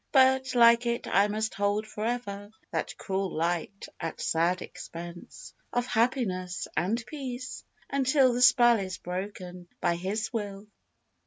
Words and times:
But 0.11 0.55
like 0.55 0.87
it, 0.87 1.05
I 1.07 1.27
must 1.27 1.53
hold 1.53 1.85
for 1.85 2.03
ever 2.03 2.49
That 2.71 2.97
cruel 2.97 3.31
light, 3.35 3.87
at 3.99 4.19
sad 4.19 4.63
expense 4.63 5.53
Of 5.71 5.85
happiness 5.85 6.67
and 6.75 7.03
peace, 7.05 7.63
until 7.87 8.33
The 8.33 8.41
spell 8.41 8.79
is 8.79 8.97
broken 8.97 9.67
by 9.79 9.97
his 9.97 10.33
will 10.33 10.65